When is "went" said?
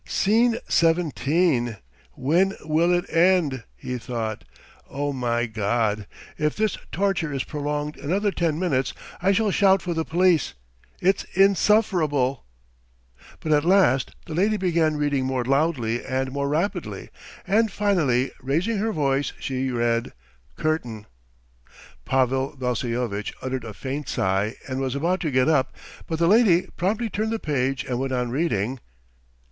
27.99-28.11